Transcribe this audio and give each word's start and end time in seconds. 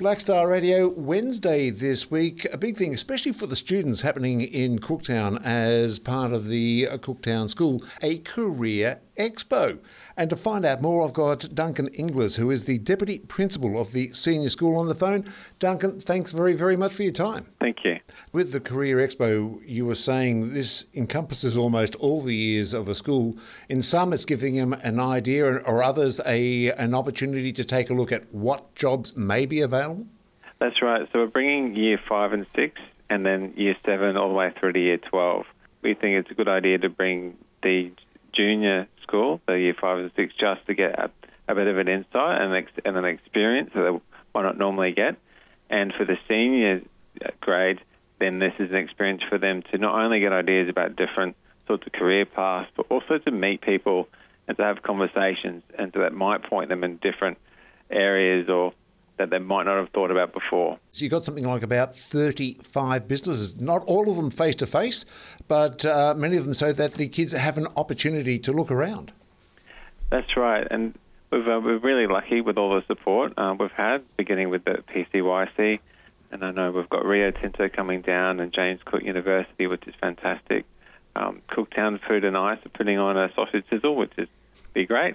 Black 0.00 0.18
Star 0.18 0.48
Radio 0.48 0.88
Wednesday 0.88 1.70
this 1.70 2.10
week. 2.10 2.52
A 2.52 2.58
big 2.58 2.76
thing, 2.76 2.92
especially 2.92 3.30
for 3.30 3.46
the 3.46 3.54
students, 3.54 4.00
happening 4.00 4.40
in 4.40 4.80
Cooktown 4.80 5.40
as 5.44 6.00
part 6.00 6.32
of 6.32 6.48
the 6.48 6.88
uh, 6.90 6.98
Cooktown 6.98 7.48
School, 7.48 7.80
a 8.02 8.18
career 8.18 9.00
expo. 9.16 9.78
And 10.16 10.30
to 10.30 10.36
find 10.36 10.64
out 10.64 10.80
more, 10.80 11.04
I've 11.04 11.12
got 11.12 11.54
Duncan 11.54 11.88
Inglis, 11.88 12.36
who 12.36 12.50
is 12.50 12.64
the 12.64 12.78
Deputy 12.78 13.18
Principal 13.18 13.80
of 13.80 13.92
the 13.92 14.12
Senior 14.12 14.48
School, 14.48 14.76
on 14.76 14.88
the 14.88 14.94
phone. 14.94 15.32
Duncan, 15.58 16.00
thanks 16.00 16.32
very, 16.32 16.54
very 16.54 16.76
much 16.76 16.94
for 16.94 17.02
your 17.02 17.12
time. 17.12 17.46
Thank 17.60 17.84
you. 17.84 17.98
With 18.32 18.52
the 18.52 18.60
Career 18.60 18.98
Expo, 18.98 19.60
you 19.66 19.86
were 19.86 19.94
saying 19.94 20.54
this 20.54 20.86
encompasses 20.94 21.56
almost 21.56 21.94
all 21.96 22.20
the 22.20 22.34
years 22.34 22.72
of 22.72 22.88
a 22.88 22.94
school. 22.94 23.36
In 23.68 23.82
some, 23.82 24.12
it's 24.12 24.24
giving 24.24 24.56
them 24.56 24.72
an 24.72 25.00
idea, 25.00 25.44
or 25.44 25.82
others, 25.82 26.20
a, 26.24 26.70
an 26.72 26.94
opportunity 26.94 27.52
to 27.52 27.64
take 27.64 27.90
a 27.90 27.94
look 27.94 28.12
at 28.12 28.32
what 28.32 28.74
jobs 28.74 29.16
may 29.16 29.46
be 29.46 29.60
available? 29.60 30.06
That's 30.60 30.80
right. 30.80 31.08
So 31.12 31.20
we're 31.20 31.26
bringing 31.26 31.74
year 31.74 31.98
five 32.08 32.32
and 32.32 32.46
six, 32.54 32.80
and 33.10 33.26
then 33.26 33.52
year 33.56 33.76
seven 33.84 34.16
all 34.16 34.28
the 34.28 34.34
way 34.34 34.52
through 34.58 34.72
to 34.72 34.80
year 34.80 34.98
12. 34.98 35.44
We 35.82 35.94
think 35.94 36.16
it's 36.16 36.30
a 36.30 36.34
good 36.34 36.48
idea 36.48 36.78
to 36.78 36.88
bring 36.88 37.36
the 37.62 37.90
junior 38.34 38.88
school, 39.02 39.40
the 39.46 39.58
year 39.58 39.74
five 39.78 39.98
and 39.98 40.10
six, 40.16 40.34
just 40.34 40.66
to 40.66 40.74
get 40.74 40.98
a, 40.98 41.10
a 41.48 41.54
bit 41.54 41.66
of 41.66 41.78
an 41.78 41.88
insight 41.88 42.40
and, 42.40 42.54
ex- 42.54 42.72
and 42.84 42.96
an 42.96 43.04
experience 43.04 43.70
that 43.74 43.82
they 43.82 43.90
might 44.34 44.42
not 44.42 44.58
normally 44.58 44.92
get. 44.92 45.16
And 45.70 45.92
for 45.92 46.04
the 46.04 46.16
senior 46.28 46.82
uh, 47.24 47.30
grade, 47.40 47.80
then 48.20 48.38
this 48.38 48.52
is 48.58 48.70
an 48.70 48.76
experience 48.76 49.22
for 49.28 49.38
them 49.38 49.62
to 49.70 49.78
not 49.78 49.98
only 49.98 50.20
get 50.20 50.32
ideas 50.32 50.68
about 50.68 50.96
different 50.96 51.36
sorts 51.66 51.86
of 51.86 51.92
career 51.92 52.26
paths, 52.26 52.70
but 52.76 52.86
also 52.90 53.18
to 53.18 53.30
meet 53.30 53.60
people 53.60 54.08
and 54.46 54.56
to 54.56 54.62
have 54.62 54.82
conversations, 54.82 55.62
and 55.78 55.92
so 55.94 56.00
that 56.00 56.12
might 56.12 56.42
point 56.42 56.68
them 56.68 56.84
in 56.84 56.98
different 56.98 57.38
areas 57.90 58.48
or 58.48 58.72
that 59.16 59.30
they 59.30 59.38
might 59.38 59.64
not 59.64 59.76
have 59.76 59.90
thought 59.90 60.10
about 60.10 60.32
before. 60.32 60.78
So 60.92 61.04
you've 61.04 61.10
got 61.10 61.24
something 61.24 61.44
like 61.44 61.62
about 61.62 61.94
35 61.94 63.06
businesses, 63.06 63.60
not 63.60 63.84
all 63.84 64.08
of 64.10 64.16
them 64.16 64.30
face 64.30 64.56
to 64.56 64.66
face, 64.66 65.04
but 65.46 65.84
uh, 65.84 66.14
many 66.16 66.36
of 66.36 66.44
them 66.44 66.54
so 66.54 66.72
that 66.72 66.94
the 66.94 67.08
kids 67.08 67.32
have 67.32 67.56
an 67.58 67.68
opportunity 67.76 68.38
to 68.40 68.52
look 68.52 68.70
around. 68.70 69.12
That's 70.10 70.36
right, 70.36 70.66
and 70.70 70.98
we've, 71.30 71.46
uh, 71.46 71.60
we're 71.62 71.78
really 71.78 72.06
lucky 72.06 72.40
with 72.40 72.58
all 72.58 72.74
the 72.74 72.84
support 72.86 73.32
uh, 73.36 73.54
we've 73.58 73.70
had, 73.72 74.02
beginning 74.16 74.50
with 74.50 74.64
the 74.64 74.82
PCYC, 74.88 75.80
and 76.30 76.44
I 76.44 76.50
know 76.50 76.72
we've 76.72 76.88
got 76.88 77.04
Rio 77.04 77.30
Tinto 77.30 77.68
coming 77.68 78.02
down 78.02 78.40
and 78.40 78.52
James 78.52 78.80
Cook 78.84 79.02
University, 79.02 79.66
which 79.66 79.86
is 79.86 79.94
fantastic. 80.00 80.64
Um, 81.16 81.42
Cooktown 81.48 82.00
Food 82.06 82.24
and 82.24 82.36
Ice 82.36 82.58
are 82.66 82.70
putting 82.70 82.98
on 82.98 83.16
a 83.16 83.32
sausage 83.34 83.64
sizzle, 83.70 83.94
which 83.94 84.12
is 84.18 84.28
be 84.72 84.84
great, 84.84 85.14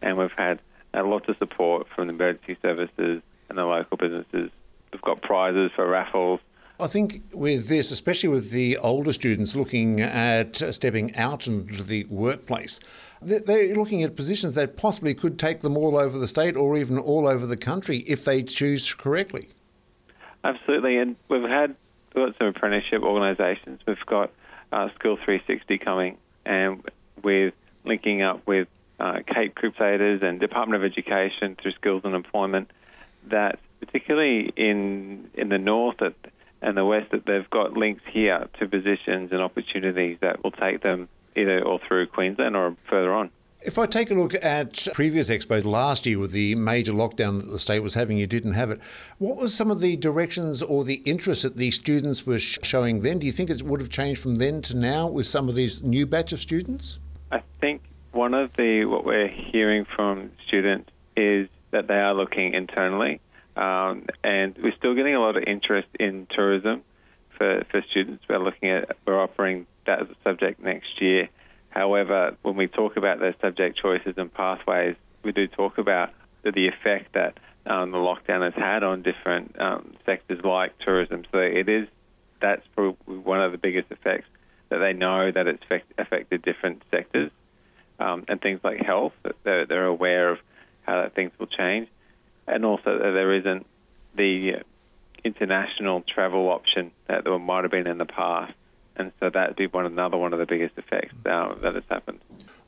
and 0.00 0.16
we've 0.16 0.30
had 0.38 0.60
uh, 0.94 1.04
lots 1.04 1.28
of 1.28 1.36
support 1.38 1.88
from 1.94 2.06
the 2.06 2.14
emergency 2.14 2.56
services 2.62 3.22
and 3.50 3.58
the 3.58 3.64
local 3.64 3.98
businesses. 3.98 4.50
We've 4.92 5.02
got 5.02 5.20
prizes 5.20 5.70
for 5.76 5.86
raffles. 5.86 6.40
I 6.78 6.86
think 6.86 7.22
with 7.34 7.68
this, 7.68 7.90
especially 7.90 8.30
with 8.30 8.50
the 8.50 8.78
older 8.78 9.12
students 9.12 9.54
looking 9.54 10.00
at 10.00 10.56
stepping 10.56 11.14
out 11.14 11.46
into 11.46 11.82
the 11.82 12.04
workplace, 12.04 12.80
they're 13.20 13.74
looking 13.76 14.02
at 14.02 14.16
positions 14.16 14.54
that 14.54 14.78
possibly 14.78 15.14
could 15.14 15.38
take 15.38 15.60
them 15.60 15.76
all 15.76 15.98
over 15.98 16.18
the 16.18 16.26
state 16.26 16.56
or 16.56 16.78
even 16.78 16.98
all 16.98 17.28
over 17.28 17.46
the 17.46 17.56
country 17.56 17.98
if 18.06 18.24
they 18.24 18.42
choose 18.42 18.94
correctly. 18.94 19.48
Absolutely, 20.42 20.96
and 20.96 21.16
we've 21.28 21.42
had 21.42 21.76
we've 22.14 22.26
got 22.26 22.38
some 22.38 22.46
apprenticeship 22.46 23.02
organisations. 23.02 23.80
We've 23.86 23.98
got 24.06 24.30
uh, 24.72 24.88
Skill 24.98 25.16
360 25.16 25.76
coming, 25.78 26.16
and 26.46 26.82
with 27.22 27.52
linking 27.84 28.22
up 28.22 28.46
with 28.46 28.68
uh, 28.98 29.18
Cape 29.26 29.54
Crusaders 29.54 30.22
and 30.22 30.40
Department 30.40 30.82
of 30.82 30.90
Education 30.90 31.56
through 31.60 31.72
Skills 31.72 32.02
and 32.04 32.14
Employment 32.14 32.70
that 33.28 33.58
particularly 33.80 34.52
in 34.56 35.30
in 35.34 35.48
the 35.48 35.58
north 35.58 35.96
and 36.62 36.76
the 36.76 36.84
west 36.84 37.10
that 37.12 37.26
they've 37.26 37.48
got 37.50 37.74
links 37.74 38.02
here 38.10 38.48
to 38.58 38.68
positions 38.68 39.32
and 39.32 39.40
opportunities 39.40 40.18
that 40.20 40.42
will 40.44 40.50
take 40.50 40.82
them 40.82 41.08
either 41.36 41.64
or 41.64 41.80
through 41.86 42.06
Queensland 42.06 42.56
or 42.56 42.76
further 42.88 43.12
on. 43.12 43.30
If 43.62 43.78
I 43.78 43.84
take 43.84 44.10
a 44.10 44.14
look 44.14 44.34
at 44.42 44.88
previous 44.94 45.28
expos 45.28 45.66
last 45.66 46.06
year 46.06 46.18
with 46.18 46.32
the 46.32 46.54
major 46.54 46.92
lockdown 46.92 47.40
that 47.40 47.50
the 47.50 47.58
state 47.58 47.80
was 47.80 47.92
having, 47.92 48.16
you 48.16 48.26
didn't 48.26 48.54
have 48.54 48.70
it. 48.70 48.80
What 49.18 49.36
was 49.36 49.54
some 49.54 49.70
of 49.70 49.80
the 49.80 49.96
directions 49.96 50.62
or 50.62 50.82
the 50.82 51.02
interest 51.04 51.42
that 51.42 51.58
the 51.58 51.70
students 51.70 52.26
were 52.26 52.38
showing 52.38 53.02
then? 53.02 53.18
Do 53.18 53.26
you 53.26 53.32
think 53.32 53.50
it 53.50 53.62
would 53.62 53.80
have 53.80 53.90
changed 53.90 54.22
from 54.22 54.36
then 54.36 54.62
to 54.62 54.76
now 54.76 55.06
with 55.08 55.26
some 55.26 55.46
of 55.46 55.54
these 55.54 55.82
new 55.82 56.06
batch 56.06 56.32
of 56.32 56.40
students? 56.40 56.98
I 57.30 57.42
think 57.60 57.82
one 58.12 58.32
of 58.32 58.50
the 58.56 58.86
what 58.86 59.04
we're 59.04 59.28
hearing 59.28 59.84
from 59.84 60.30
students 60.46 60.90
is 61.14 61.48
that 61.70 61.86
they 61.86 61.94
are 61.94 62.14
looking 62.14 62.54
internally. 62.54 63.20
Um, 63.56 64.06
and 64.22 64.56
we're 64.62 64.76
still 64.76 64.94
getting 64.94 65.14
a 65.14 65.20
lot 65.20 65.36
of 65.36 65.44
interest 65.44 65.88
in 65.98 66.26
tourism 66.30 66.82
for, 67.36 67.64
for 67.70 67.82
students. 67.90 68.24
We're 68.28 68.38
looking 68.38 68.70
at, 68.70 68.96
we're 69.06 69.20
offering 69.20 69.66
that 69.86 70.02
as 70.02 70.08
a 70.08 70.16
subject 70.24 70.62
next 70.62 71.00
year. 71.00 71.28
However, 71.70 72.36
when 72.42 72.56
we 72.56 72.66
talk 72.66 72.96
about 72.96 73.20
those 73.20 73.34
subject 73.40 73.78
choices 73.78 74.14
and 74.16 74.32
pathways, 74.32 74.96
we 75.22 75.32
do 75.32 75.46
talk 75.46 75.78
about 75.78 76.10
the 76.42 76.68
effect 76.68 77.12
that 77.14 77.38
um, 77.66 77.90
the 77.90 77.98
lockdown 77.98 78.42
has 78.42 78.54
had 78.54 78.82
on 78.82 79.02
different 79.02 79.60
um, 79.60 79.94
sectors 80.06 80.42
like 80.42 80.78
tourism. 80.78 81.24
So 81.30 81.38
it 81.38 81.68
is 81.68 81.86
that's 82.40 82.66
probably 82.74 83.16
one 83.18 83.40
of 83.40 83.52
the 83.52 83.58
biggest 83.58 83.90
effects 83.90 84.26
that 84.70 84.78
they 84.78 84.92
know 84.92 85.30
that 85.30 85.46
it's 85.46 85.62
affected 85.98 86.42
different 86.42 86.82
sectors 86.90 87.30
um, 87.98 88.24
and 88.28 88.40
things 88.40 88.60
like 88.64 88.80
health. 88.80 89.12
They're, 89.44 89.66
they're 89.66 89.86
aware 89.86 90.30
of 90.30 90.38
how 90.82 91.02
that 91.02 91.14
things 91.14 91.32
change, 91.50 91.88
and 92.46 92.64
also 92.64 92.98
that 92.98 93.12
there 93.12 93.34
isn't 93.34 93.66
the 94.16 94.62
international 95.24 96.02
travel 96.02 96.48
option 96.48 96.90
that 97.06 97.24
there 97.24 97.38
might 97.38 97.64
have 97.64 97.70
been 97.70 97.86
in 97.86 97.98
the 97.98 98.06
past, 98.06 98.54
and 98.96 99.12
so 99.20 99.30
that'd 99.30 99.56
be 99.56 99.66
one 99.66 99.86
another 99.86 100.16
one 100.16 100.32
of 100.32 100.38
the 100.38 100.46
biggest 100.46 100.76
effects 100.76 101.14
uh, 101.26 101.54
that 101.62 101.74
has 101.74 101.84
happened. 101.88 102.20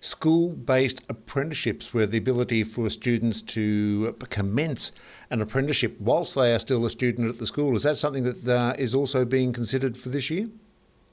School-based 0.00 1.02
apprenticeships, 1.08 1.92
where 1.92 2.06
the 2.06 2.18
ability 2.18 2.64
for 2.64 2.88
students 2.88 3.42
to 3.42 4.16
commence 4.30 4.92
an 5.28 5.40
apprenticeship 5.42 6.00
whilst 6.00 6.34
they 6.34 6.54
are 6.54 6.58
still 6.58 6.84
a 6.84 6.90
student 6.90 7.28
at 7.28 7.38
the 7.38 7.46
school, 7.46 7.76
is 7.76 7.82
that 7.82 7.96
something 7.96 8.24
that 8.24 8.48
uh, 8.48 8.74
is 8.78 8.94
also 8.94 9.24
being 9.24 9.52
considered 9.52 9.96
for 9.96 10.08
this 10.08 10.30
year? 10.30 10.48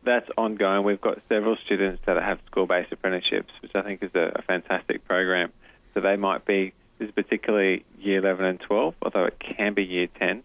That's 0.04 0.30
ongoing. 0.38 0.86
We've 0.86 1.02
got 1.02 1.20
several 1.28 1.58
students 1.66 2.02
that 2.06 2.16
have 2.22 2.40
school-based 2.50 2.92
apprenticeships, 2.94 3.52
which 3.62 3.74
I 3.76 3.82
think 3.82 4.02
is 4.02 4.12
a, 4.16 4.32
a 4.36 4.42
fantastic 4.42 5.06
program. 5.06 5.52
So 5.94 6.00
they 6.00 6.16
might 6.16 6.46
be 6.46 6.74
is 7.00 7.12
particularly 7.12 7.86
year 8.00 8.20
11 8.20 8.46
and 8.46 8.60
12, 8.60 8.96
although 9.02 9.26
it 9.26 9.40
can 9.40 9.74
be 9.74 9.84
year 9.84 10.08
10, 10.20 10.44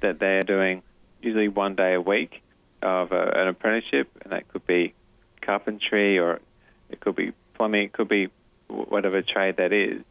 that 0.00 0.18
they 0.18 0.38
are 0.38 0.42
doing 0.42 0.82
usually 1.22 1.48
one 1.48 1.74
day 1.74 1.94
a 1.94 2.00
week 2.00 2.42
of 2.82 3.12
a, 3.12 3.32
an 3.36 3.48
apprenticeship, 3.48 4.08
and 4.22 4.32
that 4.32 4.48
could 4.48 4.66
be 4.66 4.94
carpentry 5.40 6.18
or 6.18 6.40
it 6.90 7.00
could 7.00 7.16
be 7.16 7.32
plumbing, 7.54 7.84
it 7.84 7.92
could 7.92 8.08
be 8.08 8.28
whatever 8.68 9.22
trade 9.22 9.56
that 9.56 9.72
is. 9.72 10.02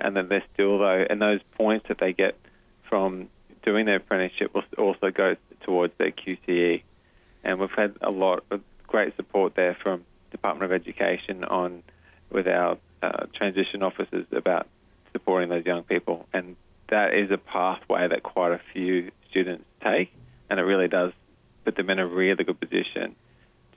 And 0.00 0.16
then 0.16 0.28
they're 0.28 0.44
still, 0.54 0.78
though, 0.78 1.04
and 1.08 1.20
those 1.20 1.40
points 1.56 1.86
that 1.88 1.98
they 1.98 2.12
get 2.12 2.36
from 2.88 3.28
doing 3.62 3.86
their 3.86 3.96
apprenticeship 3.96 4.54
will 4.54 4.64
also 4.78 5.10
go 5.10 5.36
towards 5.62 5.92
their 5.98 6.10
QCE. 6.10 6.82
And 7.44 7.60
we've 7.60 7.70
had 7.70 7.96
a 8.00 8.10
lot 8.10 8.44
of 8.50 8.60
great 8.86 9.14
support 9.16 9.54
there 9.54 9.76
from 9.82 10.04
Department 10.30 10.72
of 10.72 10.80
Education 10.80 11.44
on 11.44 11.82
with 12.30 12.48
our 12.48 12.78
uh, 13.02 13.26
transition 13.34 13.82
officers 13.82 14.26
about 14.32 14.66
supporting 15.12 15.48
those 15.48 15.64
young 15.64 15.82
people. 15.84 16.26
And 16.32 16.56
that 16.88 17.14
is 17.14 17.30
a 17.30 17.38
pathway 17.38 18.08
that 18.08 18.22
quite 18.22 18.52
a 18.52 18.60
few 18.72 19.10
students 19.30 19.64
take, 19.82 20.12
and 20.50 20.60
it 20.60 20.62
really 20.62 20.88
does 20.88 21.12
put 21.64 21.76
them 21.76 21.90
in 21.90 21.98
a 21.98 22.06
really 22.06 22.44
good 22.44 22.60
position 22.60 23.16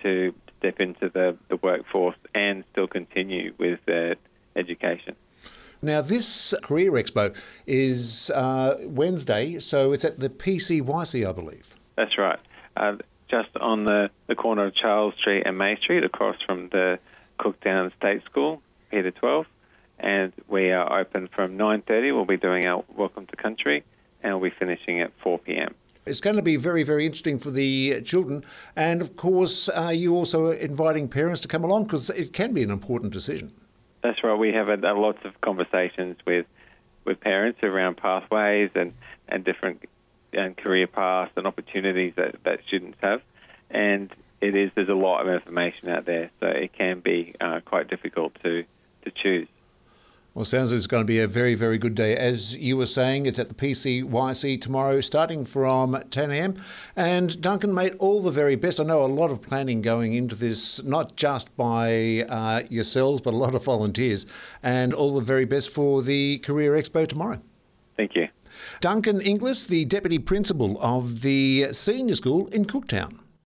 to 0.03 0.34
step 0.59 0.79
into 0.79 1.09
the, 1.09 1.38
the 1.50 1.56
workforce 1.57 2.18
and 2.34 2.63
still 2.72 2.88
continue 2.88 3.53
with 3.57 3.79
their 3.85 4.16
education. 4.56 5.16
Now, 5.81 6.01
this 6.01 6.53
Career 6.63 6.91
Expo 6.91 7.35
is 7.67 8.31
uh, 8.31 8.75
Wednesday, 8.84 9.59
so 9.59 9.91
it's 9.91 10.06
at 10.06 10.19
the 10.19 10.29
PCYC, 10.29 11.28
I 11.28 11.31
believe. 11.31 11.76
That's 11.96 12.17
right. 12.17 12.40
Uh, 12.76 12.96
just 13.29 13.49
on 13.59 13.85
the, 13.85 14.09
the 14.28 14.35
corner 14.35 14.66
of 14.66 14.76
Charles 14.76 15.14
Street 15.20 15.43
and 15.46 15.58
May 15.58 15.78
Street, 15.78 16.03
across 16.03 16.38
from 16.46 16.70
the 16.70 16.99
Cooktown 17.40 17.91
State 17.97 18.23
School, 18.26 18.61
P 18.91 19.02
to 19.02 19.11
12 19.11 19.46
and 19.99 20.33
we 20.47 20.71
are 20.71 20.99
open 20.99 21.27
from 21.27 21.57
9.30. 21.57 22.13
We'll 22.13 22.25
be 22.25 22.37
doing 22.37 22.65
our 22.65 22.83
Welcome 22.95 23.27
to 23.27 23.35
Country, 23.35 23.83
and 24.21 24.33
we'll 24.33 24.49
be 24.49 24.55
finishing 24.57 25.01
at 25.01 25.11
4 25.21 25.39
p.m. 25.39 25.73
It's 26.05 26.21
going 26.21 26.35
to 26.35 26.43
be 26.43 26.55
very, 26.55 26.83
very 26.83 27.05
interesting 27.05 27.39
for 27.39 27.49
the 27.49 28.01
children. 28.01 28.45
And 28.75 29.01
of 29.01 29.15
course, 29.15 29.69
are 29.69 29.93
you 29.93 30.15
also 30.15 30.51
inviting 30.51 31.07
parents 31.07 31.41
to 31.41 31.47
come 31.47 31.63
along 31.63 31.85
because 31.85 32.09
it 32.11 32.31
can 32.31 32.53
be 32.53 32.61
an 32.61 32.69
important 32.69 33.11
decision? 33.11 33.53
That's 34.03 34.23
right. 34.23 34.37
We 34.37 34.53
have 34.53 34.69
a, 34.69 34.75
a 34.75 34.93
lots 34.93 35.25
of 35.25 35.39
conversations 35.41 36.17
with, 36.27 36.45
with 37.05 37.19
parents 37.19 37.63
around 37.63 37.97
pathways 37.97 38.69
and, 38.75 38.93
and 39.27 39.43
different 39.43 39.83
and 40.31 40.55
career 40.55 40.85
paths 40.85 41.31
and 41.37 41.47
opportunities 41.47 42.13
that, 42.17 42.35
that 42.43 42.59
students 42.67 42.97
have. 43.01 43.21
And 43.71 44.11
it 44.41 44.55
is 44.55 44.69
there's 44.75 44.89
a 44.89 44.93
lot 44.93 45.21
of 45.25 45.33
information 45.33 45.89
out 45.89 46.05
there, 46.05 46.29
so 46.39 46.47
it 46.47 46.73
can 46.73 46.99
be 46.99 47.33
uh, 47.41 47.61
quite 47.65 47.89
difficult 47.89 48.35
to, 48.43 48.63
to 49.03 49.11
choose. 49.11 49.47
Well, 50.35 50.43
sounds 50.43 50.72
like 50.72 50.79
it's 50.79 50.87
going 50.87 50.99
to 50.99 51.08
be 51.08 51.22
a 51.22 51.29
very, 51.29 51.55
very 51.55 51.78
good 51.78 51.96
day. 51.96 52.14
As 52.14 52.58
you 52.58 52.76
were 52.76 52.87
saying, 52.87 53.26
it's 53.26 53.40
at 53.40 53.47
the 53.47 53.55
PCYC 53.55 54.59
tomorrow, 54.59 54.99
starting 54.99 55.46
from 55.46 56.03
10 56.11 56.29
a.m. 56.29 56.61
And 56.93 57.40
Duncan, 57.41 57.73
mate, 57.73 57.96
all 57.99 58.22
the 58.22 58.32
very 58.32 58.58
best. 58.58 58.82
I 58.82 58.84
know 58.84 59.02
a 59.02 59.08
lot 59.08 59.32
of 59.32 59.41
planning 59.41 59.82
going 59.82 60.11
into 60.11 60.35
this, 60.35 60.84
not 60.84 61.16
just 61.16 61.55
by 61.55 62.26
uh, 62.28 62.64
yourselves, 62.70 63.22
but 63.22 63.34
a 63.34 63.37
lot 63.37 63.55
of 63.55 63.64
volunteers. 63.64 64.26
And 64.61 64.93
all 64.93 65.16
the 65.16 65.22
very 65.22 65.46
best 65.46 65.70
for 65.70 66.02
the 66.02 66.40
Career 66.40 66.73
Expo 66.73 67.08
tomorrow. 67.08 67.40
Thank 67.96 68.17
you. 68.17 68.28
Duncan 68.81 69.22
Inglis, 69.22 69.67
the 69.67 69.85
Deputy 69.85 70.20
Principal 70.20 70.78
of 70.81 71.22
the 71.22 71.70
Senior 71.72 72.16
School 72.16 72.47
in 72.47 72.66
Cooktown. 72.66 73.20